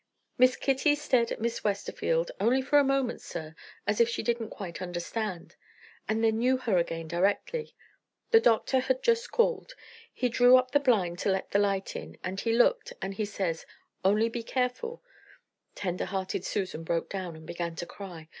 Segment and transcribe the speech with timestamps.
[0.35, 3.55] "Miss Kitty stared at Miss Westerfield only for a moment, sir
[3.85, 5.55] as if she didn't quite understand,
[6.09, 7.75] and then knew her again directly.
[8.31, 9.75] The doctor had just called.
[10.11, 13.25] He drew up the blind to let the light in, and he looked, and he
[13.25, 13.67] says:
[14.03, 15.03] 'Only be careful'"
[15.75, 18.27] Tender hearted Susan broke down, and began to cry.